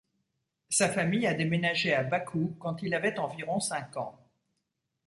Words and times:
Sa 0.71 0.89
famille 0.89 1.27
a 1.27 1.35
déménagé 1.35 1.93
à 1.93 2.01
Bakou 2.03 2.55
quand 2.59 2.81
il 2.81 2.95
avait 2.95 3.19
environ 3.19 3.59
cinq 3.59 3.97
ans. 3.97 4.17